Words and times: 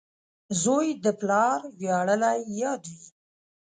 •زوی 0.61 0.87
د 1.03 1.05
پلار 1.19 1.59
ویاړلی 1.79 2.39
یاد 2.61 2.81
وي. 2.95 3.07